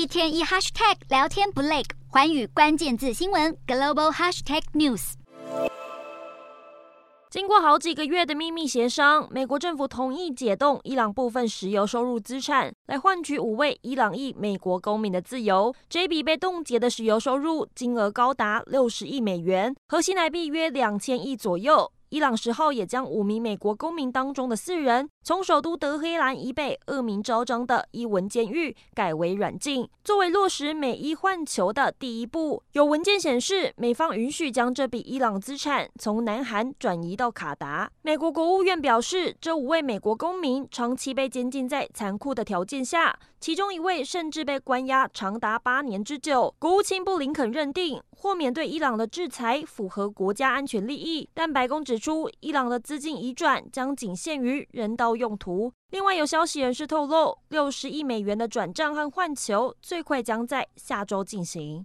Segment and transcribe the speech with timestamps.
[0.00, 5.12] 一天一 hashtag 聊天不累，寰宇关键字新闻 global hashtag news。
[7.28, 15.74] 经过好几个月的秘密协商，美国政府同意解冻伊朗部分石油收入资产，来换取五位伊朗裔美国公民的自由。
[15.90, 21.92] 这笔被冻结的石油收入金额高达六十亿美元，合新台币约两千亿左右。
[22.08, 32.62] 伊朗十号也将五名美国公民当中的四人，从首都德黑兰以北恶名昭彰的伊文监狱改为软禁，作为落实美伊换囚的第一步。
[32.72, 37.90] 有文件显示，美方允许将这笔伊朗资产从南韩转移到卡达。
[38.00, 46.54] 美国国务院表示，这五位美国公民长期被监禁在残酷的条件下，其中一位甚至被关押长达八年之久。
[46.58, 55.72] 国务卿布林肯认定，豁免对伊朗的制裁符合国家安全利益，但白宫指出，伊朗的资金移转将仅限于人道用途。
[55.90, 61.78] 另外，有消息人士透露，六十亿美元的转账和换球最快将在下周进行。